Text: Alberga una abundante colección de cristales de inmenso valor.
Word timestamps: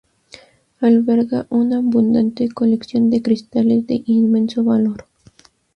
Alberga 0.79 1.45
una 1.51 1.77
abundante 1.77 2.49
colección 2.49 3.11
de 3.11 3.21
cristales 3.21 3.85
de 3.85 4.01
inmenso 4.07 4.63
valor. 4.63 5.05